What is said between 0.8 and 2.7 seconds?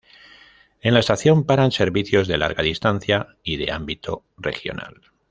En la estación paran servicios de larga